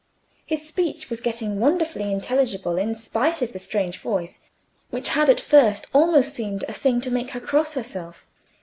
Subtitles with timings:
[0.47, 4.39] His speech was getting wonderfully intelligible in spite of the strange voice,
[4.89, 8.25] which had at first almost seemed a thing to make her cross herself.